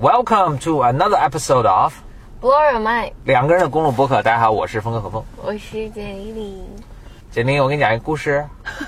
[0.00, 1.92] Welcome to another episode of
[2.40, 4.22] Blow your mind，两个人的公路博客。
[4.22, 5.20] 大家好，我是峰哥何峰。
[5.42, 6.62] 我是简丽丽。
[7.32, 8.46] 简丽，我给你讲一个故事。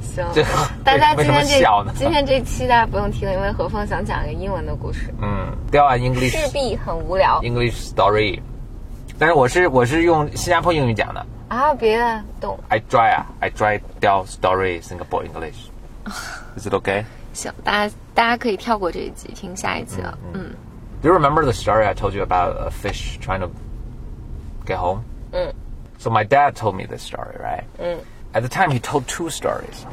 [0.00, 0.44] 行这，
[0.84, 1.60] 大家今天这
[1.96, 8.40] 今天这期大家不用听了，因为何峰想讲一个英文的故事，嗯，调按 English 势必很无聊 English story，
[9.18, 11.26] 但是我是我是用新加坡英语讲的。
[11.48, 11.74] 啊！
[11.74, 15.69] 别的懂 I try 啊，I try 调 story Singapore English。
[16.55, 17.05] Is it okay?
[17.33, 20.17] 行，大家大家可以跳过这一集，听下一集了。
[20.33, 20.55] 嗯
[21.01, 23.51] Do you remember the story I told you about a fish trying to
[24.65, 25.01] get home?
[25.31, 25.53] 嗯
[25.99, 27.63] So my dad told me this story, right?
[27.79, 27.97] 嗯
[28.33, 29.85] At the time, he told two stories.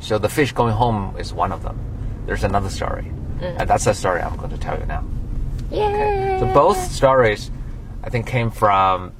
[0.00, 1.76] So the fish going home is one of them.
[2.26, 3.06] There's another story,
[3.40, 5.02] and that's the story I'm going to tell you now.
[5.70, 7.50] 耶 So both stories,
[8.04, 9.12] I think, came from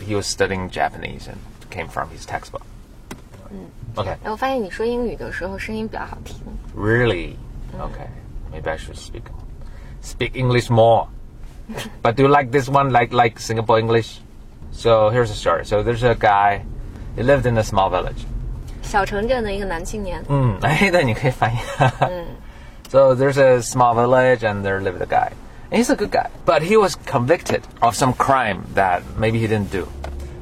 [0.00, 1.38] he was studying Japanese and
[1.70, 2.62] came from his textbook.
[3.96, 6.36] Okay, 哎我发现你说英语的时候声音比较好听。
[6.76, 7.34] really?
[7.78, 8.08] Okay,
[8.52, 9.22] maybe I should speak
[10.02, 11.08] speak English more.
[12.02, 14.20] but do you like this one, like like Singapore English?
[14.72, 15.64] So here's the story.
[15.64, 16.62] So there's a guy.
[17.16, 18.24] He lived in a small village.
[18.82, 21.58] 小城镇的一个男青年，嗯，哎，那你可以翻译。
[22.88, 25.32] so there's a small village, and there lived a guy.
[25.70, 29.46] And he's a good guy, but he was convicted of some crime that maybe he
[29.46, 29.86] didn't do.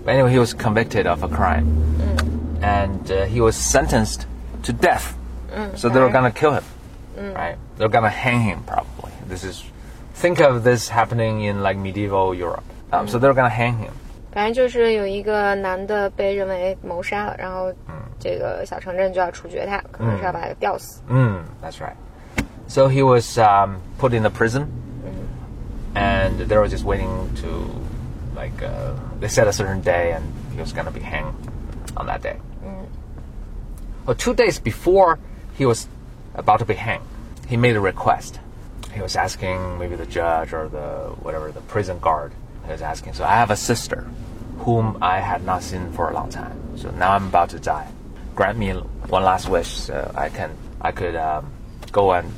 [0.05, 1.67] But anyway, he was convicted of a crime,
[2.63, 4.27] and uh, he was sentenced
[4.63, 5.17] to death.
[5.75, 6.65] so they were gonna kill him,
[7.35, 7.57] right?
[7.79, 9.13] They're gonna hang him probably.
[9.29, 9.65] This is
[10.15, 12.65] think of this happening in like medieval Europe.
[12.93, 13.93] Um, so they're gonna hang him.
[14.33, 17.73] 反正就是有一个男的被认为谋杀了，然后
[18.21, 21.01] 这个小城镇就要处决他，可能是要把他吊死。
[21.09, 21.97] Mm, that's right.
[22.69, 24.67] So he was um, put in a prison,
[25.95, 27.71] and they were just waiting to,
[28.39, 31.33] like, uh, they set a certain day, and he was gonna be hanged
[31.97, 32.37] on that day.
[34.06, 35.20] Well, two days before
[35.58, 35.88] he was
[36.34, 37.06] about to be hanged,
[37.48, 38.40] he made a request.
[38.94, 42.34] He was asking maybe the judge or the whatever the prison guard.
[42.66, 44.08] He was asking, so I have a sister,
[44.60, 46.78] whom I had not seen for a long time.
[46.78, 47.92] So now I'm about to die.
[48.36, 51.52] Grant me one last wish, so I can I could um,
[51.92, 52.32] go and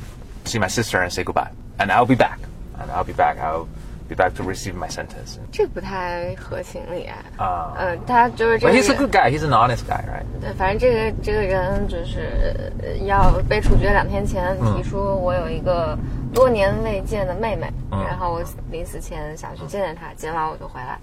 [0.45, 2.39] see my sister and say goodbye, and I'll be back.
[2.77, 3.37] And I'll be back.
[3.37, 3.69] I'll
[4.08, 5.38] be back to receive my sentence.
[5.52, 7.18] 这不太合情理啊。
[7.36, 9.30] 啊嗯，他就是这 But 个 he's a 人 good guy.
[9.30, 10.24] He's an honest guy, right?
[10.40, 15.98] 对，反正这个这个人就是呃要被处决两天前提出我有一个
[16.32, 20.98] 多年未见的妹妹，然后我临死前想去见见她，见完我就回来。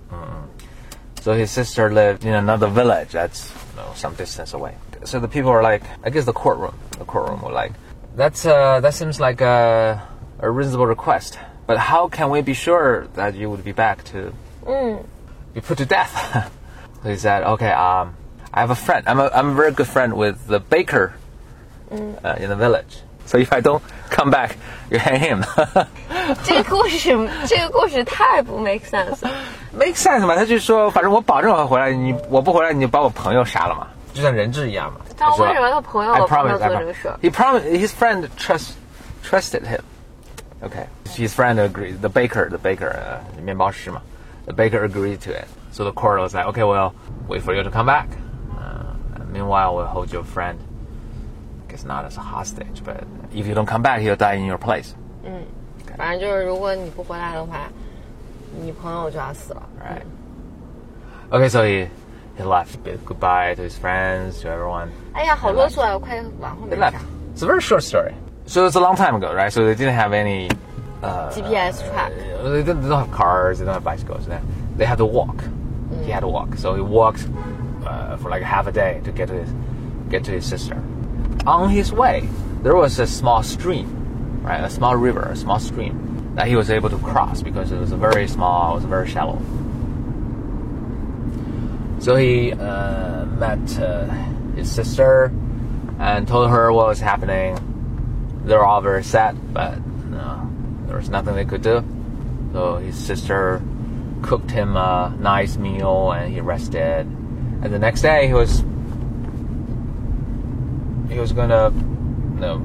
[1.21, 4.73] So his sister lived in another village that's you know, some distance away.
[5.05, 7.71] So the people are like, I guess the courtroom, the courtroom were like,
[8.15, 9.99] that's uh, that seems like a,
[10.39, 11.39] a reasonable request,
[11.69, 14.31] but how can we be sure that you would be back to
[15.53, 16.49] be put to death?
[17.03, 18.15] so he said, okay, um,
[18.53, 19.07] I have a friend.
[19.07, 21.13] I'm a, I'm a very good friend with the baker
[21.91, 23.01] uh, in the village.
[23.25, 24.55] So if I don't come back,
[24.91, 25.43] you hang him.
[26.43, 27.09] 这个故事，
[27.47, 29.31] 这个故事太不 make sense 了。
[29.73, 30.35] Make sense 嘛？
[30.35, 34.99] 他就说，反正我保证我会回来，你我不回来，你就把我朋友杀了嘛，就像人质一样嘛。
[35.17, 38.71] 但说为什么他朋友 I 老帮他 promise, 做 I 这个事儿 promise.？He promised his friend trust
[39.23, 39.81] trusted him.
[40.63, 42.01] Okay, his friend agreed.
[42.01, 44.01] The baker, the baker, uh, 面包师嘛，
[44.45, 45.45] the baker agreed to it.
[45.71, 46.93] So the court was like, okay, well,
[47.27, 48.07] wait for you to come back.
[48.57, 50.57] Uh, and meanwhile, we'll hold your friend.
[51.67, 54.45] I guess not as a hostage, but if you don't come back, he'll die in
[54.45, 54.95] your place.
[55.97, 57.69] 反正就是如果你不回来的话，
[58.61, 59.61] 你朋友就要死了。
[59.79, 60.03] Right.
[61.29, 61.87] Okay, so he
[62.37, 62.83] he left.
[62.83, 64.89] Bid goodbye to his friends, to everyone.
[65.13, 65.93] 哎呀，好啰嗦啊！
[65.93, 66.91] 我快往后 They 面 left.
[66.93, 67.01] 讲。
[67.35, 68.13] It's a very short story.
[68.50, 69.52] So it's a long time ago, right?
[69.52, 70.50] So they didn't have any.
[71.04, 72.12] Uh, GPS track.
[72.16, 73.60] They don't, they don't have cars.
[73.60, 74.26] They don't have bicycles.
[74.26, 74.40] They,
[74.74, 75.44] they had to walk.
[76.02, 76.56] He had to walk.
[76.56, 77.28] So he walked
[77.86, 79.50] uh, for like half a day to get to his
[80.10, 80.82] get to his sister.
[81.46, 82.28] On his way,
[82.64, 84.64] there was a small stream, right?
[84.64, 87.92] A small river, a small stream that he was able to cross because it was
[87.92, 89.40] a very small, it was very shallow.
[92.00, 94.06] So he uh, met uh,
[94.56, 95.26] his sister
[96.00, 97.69] and told her what was happening.
[98.44, 100.50] They were all very sad, but no,
[100.86, 101.84] there was nothing they could do.
[102.52, 103.62] So his sister
[104.22, 107.06] cooked him a nice meal and he rested.
[107.62, 108.64] And the next day he was
[111.08, 112.58] he was gonna you know,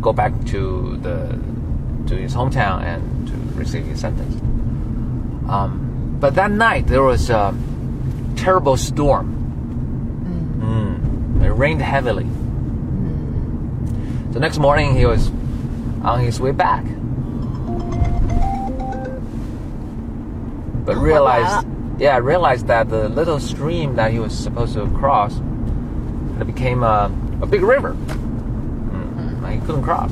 [0.00, 1.38] go back to the
[2.08, 4.40] to his hometown and to receive his sentence.
[5.48, 7.54] Um, but that night there was a
[8.36, 9.38] terrible storm.
[10.60, 11.44] Mm.
[11.44, 12.26] It rained heavily.
[14.31, 15.31] The next morning he was
[16.03, 16.83] on his way back.
[20.85, 21.67] But realized,
[21.99, 25.41] yeah, realized that the little stream that he was supposed to cross
[26.39, 27.11] it became a,
[27.41, 27.95] a big river.
[27.95, 29.51] Mm.
[29.51, 30.11] He couldn't cross.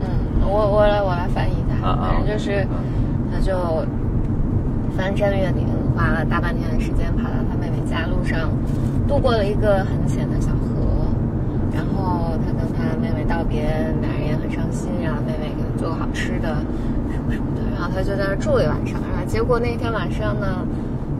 [0.00, 2.66] 嗯，我我来我来翻译一下，嗯嗯反正就是，
[3.32, 3.52] 他就
[4.96, 5.66] 翻山越岭，
[5.96, 8.50] 花了大半天的时间跑到他妹妹家，路上
[9.06, 11.08] 渡过了一个很浅的小河，
[11.74, 12.11] 然后
[13.23, 13.63] 道别，
[14.01, 16.55] 男人也很伤心，让妹妹给他做个好吃的
[17.11, 20.47] 什么什么的，然后他就在那儿住了一晚上，然后结果那天晚上呢，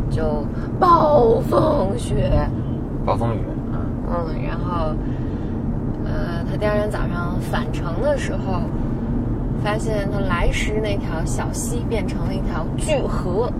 [0.09, 0.45] 就
[0.79, 2.31] 暴风雪，
[3.05, 3.39] 暴风雨，
[3.73, 3.79] 嗯。
[4.15, 4.94] 嗯，然后，
[6.05, 8.61] 呃，他第二天早上返程的时候，
[9.63, 13.51] 发现他来时那条小溪变成了一条巨河，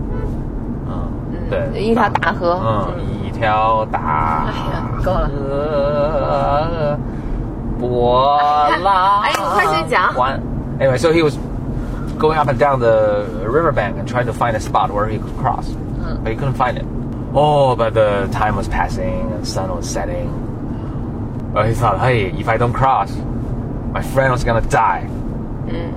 [0.86, 2.60] 嗯，嗯对，一条大河。
[2.62, 2.94] 嗯，
[3.26, 5.28] 一条大哎呀够了。
[5.28, 6.98] 河，
[7.79, 8.37] 波
[8.83, 9.21] 浪。
[9.21, 10.39] 哎你快去讲完
[10.79, 11.37] Anyway, so he was
[12.17, 15.35] going up and down the riverbank and trying to find a spot where he could
[15.37, 15.67] cross,
[15.99, 16.23] Mm.
[16.23, 16.85] but he couldn't find it.
[17.33, 20.29] Oh, but the time was passing and sun was setting.
[21.53, 23.11] Well, he thought, hey, if I don't cross,
[23.91, 25.07] my friend was gonna die.
[25.67, 25.93] 嗯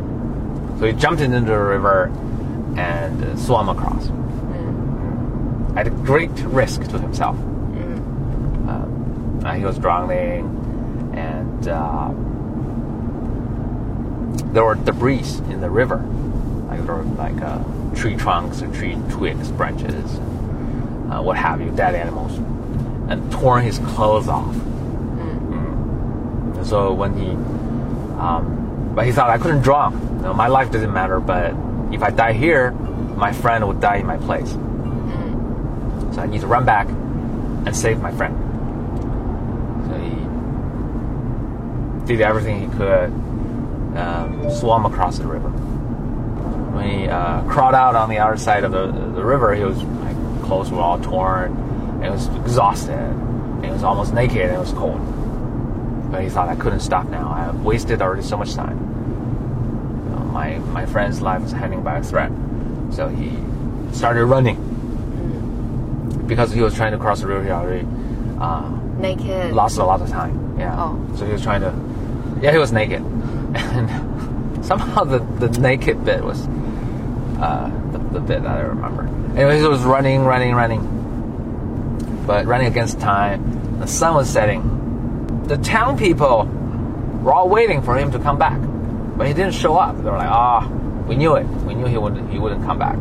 [0.81, 2.11] So he jumped into the river
[2.77, 4.11] and uh, swam across
[4.53, 7.37] 嗯 at great risk to himself.
[7.75, 8.03] 嗯
[9.45, 10.45] Uh, he was drowning,
[11.66, 12.12] uh,
[14.54, 16.04] there were debris in the river,
[16.68, 17.64] like there were like uh,
[17.96, 20.20] tree trunks or tree twigs, branches,
[21.10, 22.38] uh, what have you, dead animals,
[23.10, 24.54] and torn his clothes off.
[24.54, 26.58] Mm.
[26.58, 27.30] And so when he,
[28.20, 29.94] um, but he thought I couldn't drown.
[30.18, 31.54] You know, my life doesn't matter, but
[31.94, 34.52] if I die here, my friend would die in my place.
[36.14, 38.36] So I need to run back and save my friend.
[39.88, 40.16] So he
[42.08, 43.10] did everything he could,
[43.98, 45.50] um, swam across the river.
[45.50, 49.82] When he uh, crawled out on the other side of the, the river, he was
[49.84, 51.52] like clothes were all torn,
[51.96, 55.02] and he was exhausted, and he was almost naked, and it was cold.
[56.12, 57.30] But he thought I couldn't stop now.
[57.30, 58.78] I have wasted already so much time.
[60.06, 62.32] You know, my my friend's life was hanging by a thread,
[62.92, 63.38] so he
[63.94, 64.64] started running
[66.28, 67.44] because he was trying to cross the river.
[67.44, 67.88] He already
[68.40, 70.60] uh, naked lost a lot of time.
[70.60, 70.76] Yeah.
[70.78, 71.16] Oh.
[71.18, 71.87] So he was trying to.
[72.42, 76.48] Yeah, he was naked, and somehow the the naked bit was
[77.40, 79.08] uh, the, the bit that I remember.
[79.36, 83.80] Anyways, he was running, running, running, but running against time.
[83.80, 85.44] The sun was setting.
[85.48, 86.46] The town people
[87.24, 88.60] were all waiting for him to come back,
[89.18, 89.98] but he didn't show up.
[89.98, 90.68] They were like, "Ah,
[91.08, 91.48] we knew it.
[91.66, 92.30] We knew he wouldn't.
[92.30, 92.98] He wouldn't come back."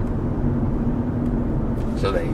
[2.01, 2.33] So they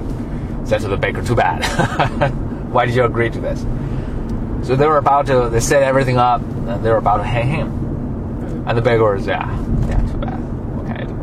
[0.64, 1.64] said to the baker, "Too bad.
[2.72, 3.60] Why did you agree to this?"
[4.66, 5.48] So they were about to.
[5.48, 7.68] They set everything up, and they were about to hang him.
[8.66, 9.48] And the baker was, "Yeah,
[9.88, 10.38] yeah, too bad.
[10.76, 11.14] What can I do?"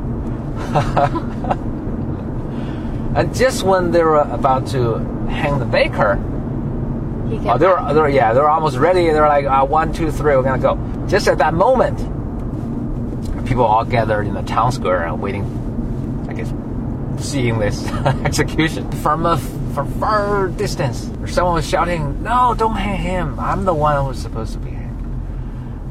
[3.20, 4.98] and just when they were about to
[5.30, 6.16] hang the baker,
[7.30, 9.06] he Oh, they're, they were, yeah, they were almost ready.
[9.06, 10.78] They're like, uh, one, two, three, we're gonna go.
[11.08, 11.98] Just at that moment,
[13.48, 15.46] people all gathered in the town square and waiting,
[16.30, 16.52] I guess,
[17.24, 17.88] seeing this
[18.26, 19.38] execution from a
[19.74, 21.10] from far distance.
[21.28, 23.40] Someone was shouting, "No, don't hang him!
[23.40, 24.79] I'm the one who's supposed to be hanged."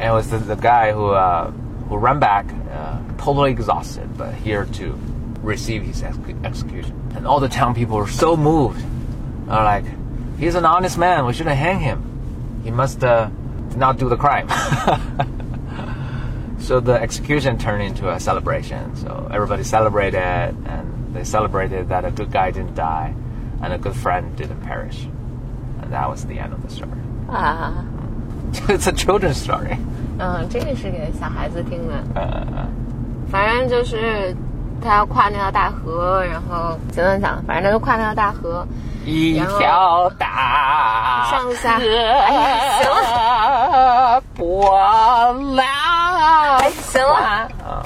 [0.01, 1.51] And it was the, the guy who uh,
[1.89, 4.99] who ran back, uh, totally exhausted, but here to
[5.43, 6.95] receive his ex- execution.
[7.17, 8.81] And all the town people were so moved.
[9.47, 9.85] They're like,
[10.39, 11.27] "He's an honest man.
[11.27, 12.61] We shouldn't hang him.
[12.65, 13.31] He must uh,
[13.77, 14.49] not do the crime."
[16.61, 18.95] so the execution turned into a celebration.
[18.97, 23.15] So everybody celebrated, and they celebrated that a good guy didn't die,
[23.63, 25.05] and a good friend didn't perish.
[25.83, 26.93] And that was the end of the story.
[27.29, 27.85] 啊，
[28.69, 29.77] it's a children's story.
[30.19, 31.95] 嗯，这个是给小孩子听的。
[32.15, 32.67] 嗯嗯嗯
[33.31, 34.35] 反正就是
[34.83, 37.43] 他要跨那条大河，然后怎么讲？
[37.47, 38.67] 反正他就跨那条大河，
[39.05, 42.51] 一条大上下河哎呀
[42.83, 44.71] 行波
[45.55, 45.67] 浪。
[46.61, 47.83] 哎，行了，啊，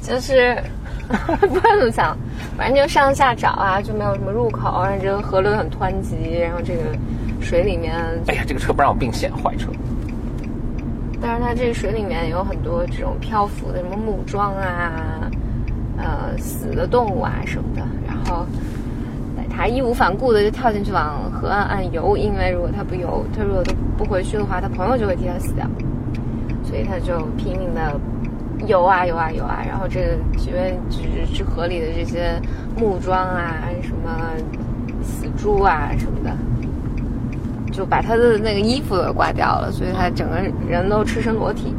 [0.00, 0.56] 就是
[1.08, 2.16] 不知道怎么想，
[2.56, 6.80] 反正就上下找啊，就没有什么入口，然后这个河流很湍急，然后这个
[7.44, 7.94] 水里面，
[8.26, 9.68] 哎呀，这个车不让我并线，坏车。
[11.20, 15.30] 但是它这个水里面有很多这种漂浮的什么木桩啊，
[15.98, 18.46] 呃，死的动物啊什么的，然后。
[19.56, 25.64] 他义无反顾的就跳进去往河岸岸游，因为如果他不游，他如果都不回去的话，他朋友就会替他死掉，
[26.64, 27.96] 所以他就拼命的
[28.66, 30.98] 游啊游啊游啊，然后这个因为这
[31.32, 32.34] 这河里的这些
[32.76, 34.32] 木桩啊，什么
[35.04, 36.36] 死猪啊什么的，
[37.76, 40.36] 就把他的那个衣服都刮掉了，所以他整个
[40.68, 41.74] 人都赤身裸体。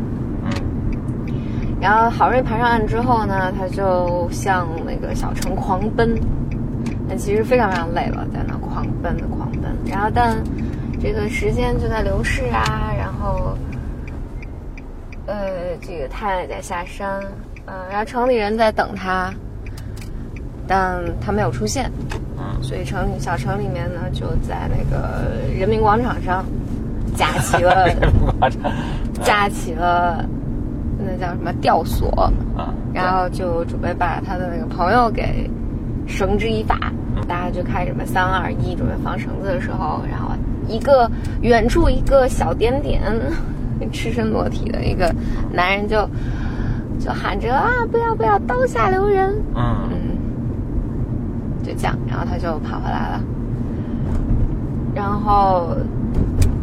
[1.80, 6.20] 然后好不容易爬上岸之后呢，他就向那个小城狂奔。
[7.08, 10.36] 但其实非常非常累了，在那狂奔的狂奔，然后但
[11.00, 13.56] 这个时间就在流逝啊，然后
[15.28, 17.22] 呃，这个太阳在下山，
[17.68, 19.32] 嗯、然后城里人在等他，
[20.68, 21.92] 但他没有出现，
[22.62, 25.22] 所以城里小城里面呢，就在那个
[25.58, 26.44] 人民广场上
[27.16, 27.88] 架起了
[29.24, 30.26] 架起了
[30.98, 32.10] 那叫什么吊索，
[32.56, 35.50] 啊，然后就准备把他的那个朋友给
[36.08, 36.92] 绳之以法，
[37.28, 40.32] 大家就开始什么三二一准备放绳子的时候，然后
[40.68, 41.10] 一个
[41.42, 43.02] 远处一个小点点
[43.92, 45.14] 赤身裸体的一个
[45.52, 46.10] 男人就
[47.00, 49.98] 就喊着啊不要不要刀下留人，嗯嗯，
[51.66, 53.24] 就这样，然后他就跑回来了，
[54.94, 55.76] 然后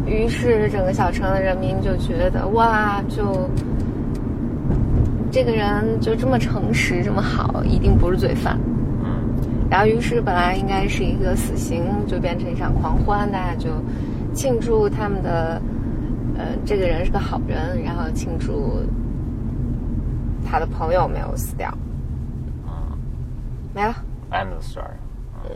[0.05, 3.49] 于是整个小城的人民就觉得哇就。
[5.31, 8.55] 这个人就这么诚实，这么好，一定不是罪犯。
[9.67, 13.69] 然后，于是本来应该是一个死刑，就变成一场狂欢，大家就
[14.35, 15.59] 庆祝他们的，
[16.37, 18.83] 呃，这个人是个好人，然后庆祝
[20.45, 21.75] 他的朋友没有死掉，
[22.67, 22.71] 嗯
[23.73, 23.95] 没了。
[24.33, 24.97] ，end of story。
[25.45, 25.55] 嗯，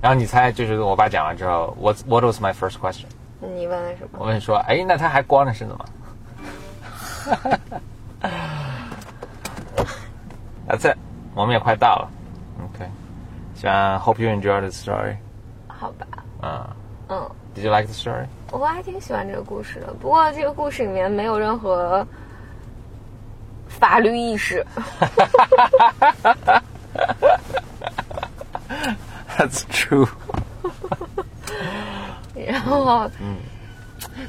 [0.00, 3.06] 然后你猜，就是我爸讲完之后，what what was my first question？
[3.40, 4.18] 你问了什么？
[4.18, 5.84] 我问说，哎，那他还光着身子吗
[10.68, 10.96] ？That's it，
[11.34, 12.10] 我们也快到了。
[12.64, 12.88] OK，
[13.54, 15.16] 希望 Hope you enjoy the story。
[15.66, 16.06] 好吧，
[16.42, 16.66] 嗯
[17.08, 18.26] 嗯，，Did you like the story？
[18.50, 22.06] 我还挺喜欢这个故事的，不过这个故事里面没有任何
[23.68, 24.64] 法律意识。
[29.36, 30.08] That's true。
[32.46, 33.36] 然后，嗯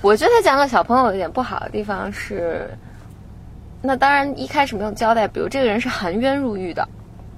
[0.02, 2.70] 我觉得他讲给小朋友有点不好的地方是，
[3.82, 6.88] 那当然一开始没有交代，比如这个人是含冤入狱的。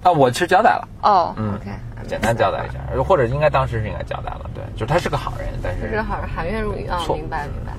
[0.04, 1.72] 啊，我其实交代了，哦、嗯 o k
[2.08, 7.74] 简单交代一下，或者应该当时是应该交代了，对，就是他是个好人，但是这是含含冤入狱啊、明白明白。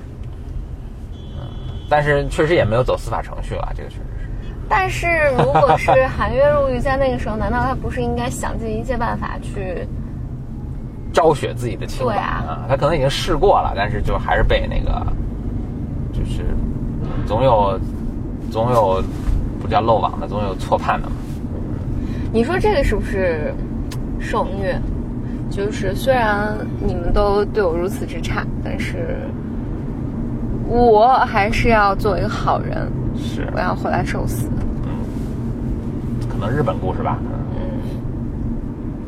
[1.89, 4.18] 但是确实也没有走司法程序了，这个确实是。
[4.69, 5.07] 但是
[5.37, 9.87] 如果是含冤入狱，在那个时候，难道他不是应该想尽一切办法去？
[11.11, 15.05] 昭雪自己的清白对啊他可能已经试过了，但是就还是被那个，
[16.13, 16.45] 就是
[17.25, 17.79] 总有
[18.51, 19.03] 总有
[19.59, 21.15] 不叫漏网的，总有错判的嘛。
[22.31, 23.51] 你说这个是不是
[24.19, 24.79] 受虐？
[25.49, 29.17] 就是虽然你们都对我如此之差，但是
[30.69, 34.47] 我还是要做一个好人，是我，要回来受死。
[36.29, 37.17] 可能日本故事吧。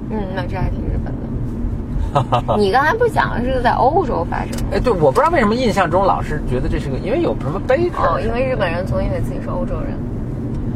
[0.10, 2.58] 嗯，那这还挺日本的。
[2.60, 4.76] 你刚才不是讲的是在欧洲发生的？
[4.76, 9.94] 哎，对，我不知道为什么印象中老是觉得这是个，因为有什么 baker 哦，因为日本人总以为自己是欧洲人。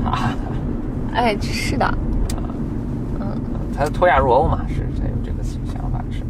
[0.05, 0.31] 啊，
[1.13, 1.93] 哎，是的，
[3.19, 3.27] 嗯
[3.75, 6.21] 他脱亚入欧嘛，是才有这个想法是。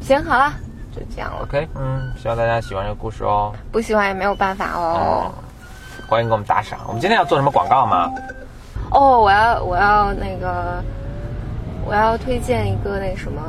[0.00, 0.69] 行，好了，就
[1.14, 1.42] 这样了。
[1.42, 3.52] OK，嗯，希望大家喜欢这个故事哦。
[3.72, 5.30] 不喜欢也没有办法哦。
[6.08, 6.78] 欢迎给我们打赏。
[6.86, 8.10] 我们今天要做什么广告吗？
[8.90, 10.82] 哦，我要我要那个，
[11.84, 13.40] 我要推荐一个那什么。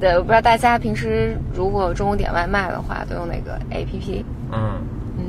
[0.00, 4.24] 对，我不知道大家平时如果中午点外卖的话，都用哪个 APP？
[4.50, 4.80] 嗯
[5.18, 5.24] 嗯，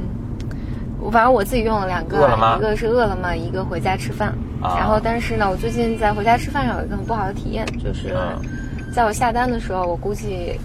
[0.99, 2.17] 我反正我自己用了两个，
[2.57, 4.29] 一个是饿了么，一个回家吃饭。
[4.61, 8.39] 啊然后，但是呢，我最近在回家吃饭上有一个很不好的体验，就是嗯
[8.93, 10.59] 在我下单的时候，我估计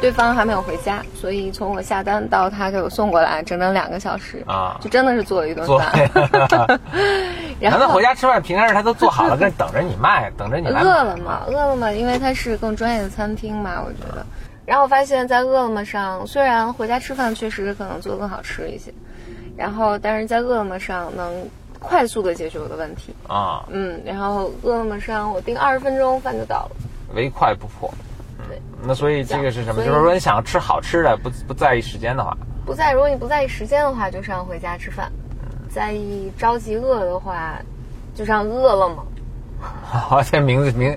[0.00, 6.80] 对方还没有回家，所以从我下单到他给我送过来，整整两个小时啊就真的是做了一顿做饭。
[7.58, 14.24] 然后回家吃饭，平常日他都做好了，跟等着你卖，等着你来饿了么，饿了么，因为它是更专业的餐厅嘛，我觉得。
[14.66, 18.92] 然后我发现，在饿了么上，虽然回家吃饭确实可能做的更好吃一些，
[19.56, 21.48] 然后但是在饿了么上能
[21.78, 23.14] 快速的解决我的问题。
[23.26, 26.70] 啊，嗯，然后饿了么上我订二十分钟饭就到了。
[27.14, 27.90] 唯快不破。
[28.80, 29.84] 对，那所以这个是什么？
[29.84, 35.08] 就是说你想吃好吃的，不不在意时间的话，不在，如果你不在意时间的话，就上回家吃饭；
[35.68, 37.54] 在意着急饿的话，
[38.14, 39.04] 就上饿了么。
[39.60, 40.92] 好，这名字名，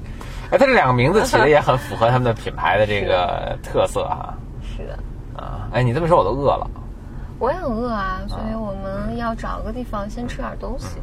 [0.51, 4.33] 哎，他这两个名字起的也很符合他们的品牌的这 个特色哈。
[4.61, 4.93] 是的，
[5.41, 6.69] 啊，哎，你这么说我都饿了。
[7.39, 10.97] 我也很饿啊，所以我们要找个地方先吃点东西。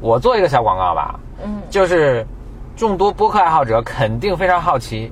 [0.00, 2.24] 我做一个小广告吧，嗯，就是
[2.76, 5.10] 众多播客爱好者肯定非常好奇，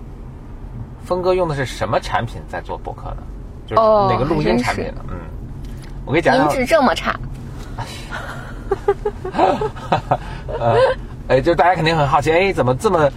[1.06, 3.22] 峰哥用的是什么产品在做播客呢？
[3.66, 5.04] 就是哦哪个录音产品呢？
[5.08, 5.16] 嗯，
[6.04, 6.44] 我给你讲讲。
[6.44, 7.18] 音质这么差，
[10.58, 10.76] 呃，
[11.28, 13.10] 哎，就大家肯定很好奇，哎，怎么这么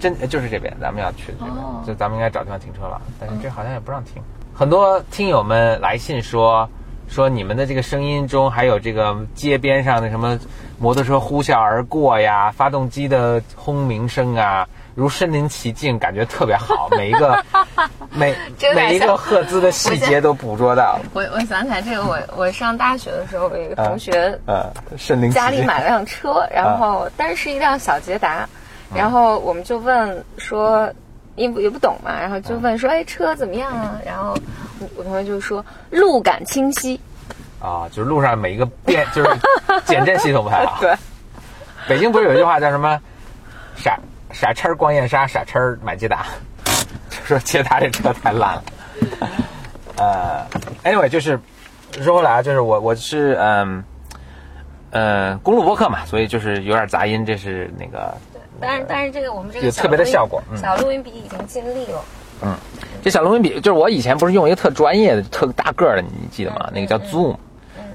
[0.00, 0.16] 真？
[0.20, 4.22] 哎就是这边，咱们要去的这边，哦就咱们应该找地方停车了，但是这好像也不让停。
[4.54, 6.68] 很多听友们来信说，
[7.08, 10.38] 说你们的这个声音中还有这个街边上的什么
[10.78, 17.42] 摩托车呼啸而过呀，发动机的轰鸣声啊，如身临其境，感觉特别好，每一个
[18.12, 18.34] 每
[18.74, 20.98] 每一个赫兹的细节都捕捉到。
[21.14, 25.42] 我我想起来这个，我我上大学的时候，我有一个同学呃，身临其境。
[25.42, 28.46] 家里买了辆车，然后但是是一辆小捷达，
[28.94, 30.92] 然后我们就问说，
[31.36, 33.98] 也不也不懂嘛，然后就问说，哎，车怎么样啊？
[34.04, 34.36] 然后
[34.78, 37.00] 我我同学就说路感清晰，
[37.60, 39.30] 啊，就是路上每一个变，就是
[39.86, 40.78] 减震系统不太好。
[40.82, 40.94] 对，
[41.88, 43.00] 北京不是有一句话叫什么
[43.74, 43.98] “傻
[44.32, 46.26] 傻叉儿逛燕莎，傻叉儿买捷达”，
[47.10, 48.64] 就 说捷达这车太烂了。
[49.98, 50.46] 呃
[50.84, 51.38] ，anyway，就是
[52.00, 53.84] 说回来啊，就是我我是嗯
[54.90, 58.14] 呃公路播客嘛，所以就是有点杂音，这是那个
[58.60, 62.04] 但是但是这个我们这个有特别的效果嗯小录音笔已经尽力了，
[62.42, 62.56] 嗯
[63.02, 66.70] 这小录音笔，就是我以前不是用一个特专业的、特大个儿的，你记得吗？
[66.72, 67.36] 那个叫 Zoom，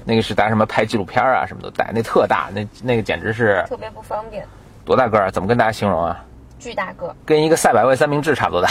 [0.04, 4.46] 那个是大家什么拍纪录片啊什么都带，那特大，那那个简直是特别不方便，
[4.84, 5.30] 多大个儿？
[5.30, 6.24] 怎么跟大家形容啊？
[6.58, 8.70] 巨大个，跟一个赛百味三明治差不多大。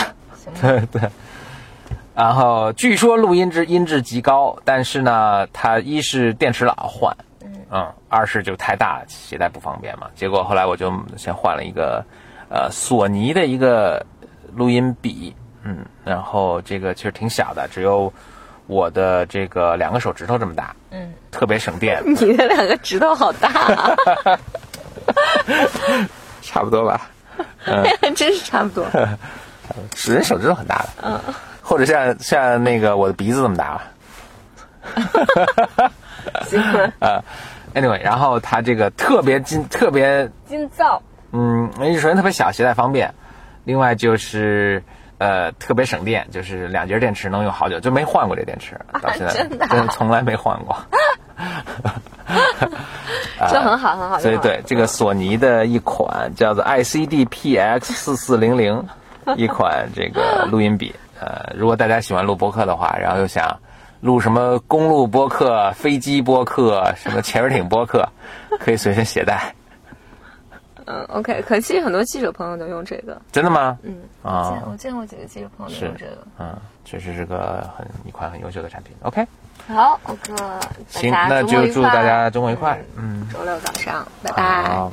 [0.62, 1.02] 对 对。
[2.16, 7.16] 然后据说录音质音质极高，但是呢，它一是电池老换，
[7.70, 10.08] 嗯，二是就太大携带不方便嘛。
[10.16, 12.04] 结果后来我就先换了一个，
[12.50, 14.04] 呃，索尼的一个
[14.56, 18.12] 录音笔，嗯，然后这个其实挺小的，只有
[18.66, 23.96] 我的这个两个手指头这么大，嗯，特别省电， 你的两个指头好大、啊，
[26.42, 27.08] 差不多吧。
[28.16, 28.86] 真是差不多。
[30.08, 31.20] 人手指头很大的，嗯，
[31.62, 33.84] 或者像像那个我的鼻子这么大吧。
[36.48, 36.62] 行，
[37.00, 37.22] 呃
[37.76, 41.02] ，anyway，然后它这个特别金，特别金造，
[41.32, 43.14] 嗯，首先特别小，携带方便，
[43.66, 44.82] 另外就是
[45.18, 50.76] 呃特别省电，就是两节电池能用好久，就没换过这电池，到现在真的啊从来没换过。
[53.52, 54.10] 就很好很好。
[54.10, 58.84] 很好所以对这个索尼的一款叫做 ICD-PX 四四零零
[59.36, 63.58] 一款这个 录音笔，呃，如果大家喜欢录播客的话，然后又想
[64.02, 68.08] 录什么公路播客、飞机播客、什么潜水艇播客，
[68.60, 69.54] 可以随身携带。
[70.90, 73.22] 嗯，OK，可惜很多记者朋友都用这个。
[73.30, 73.78] 真的吗？
[73.84, 76.18] 嗯，啊见我见过几个记者朋友都用这个。
[76.40, 78.96] 嗯，确实是个很一款很优秀的产品。
[79.02, 79.28] OK，
[79.68, 82.80] 好，欧哥，行，那就祝大家周末愉快。
[82.96, 84.64] 嗯，周六早上，拜拜。
[84.64, 84.92] 好。